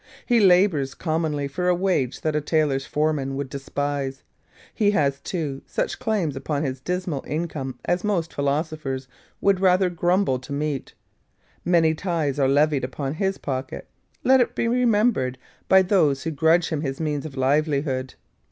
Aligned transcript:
He 0.25 0.39
labours 0.39 0.95
commonly 0.95 1.47
for 1.47 1.67
a 1.67 1.75
wage 1.75 2.21
that 2.21 2.35
a 2.35 2.41
tailor's 2.41 2.87
foreman 2.87 3.35
would 3.35 3.49
despise: 3.49 4.23
he 4.73 4.89
has, 4.89 5.19
too, 5.19 5.61
such 5.67 5.99
claims 5.99 6.35
upon 6.35 6.63
his 6.63 6.79
dismal 6.79 7.23
income 7.27 7.77
as 7.85 8.03
most 8.03 8.33
philosophers 8.33 9.07
would 9.41 9.59
rather 9.59 9.91
grumble 9.91 10.39
to 10.39 10.51
meet; 10.51 10.95
many 11.63 11.93
tithes 11.93 12.39
are 12.39 12.49
levied 12.49 12.83
upon 12.83 13.13
HIS 13.13 13.37
pocket, 13.37 13.87
let 14.23 14.41
it 14.41 14.55
be 14.55 14.67
remembered, 14.67 15.37
by 15.69 15.83
those 15.83 16.23
who 16.23 16.31
grudge 16.31 16.69
him 16.69 16.81
his 16.81 16.99
means 16.99 17.23
of 17.23 17.37
livelihood. 17.37 18.15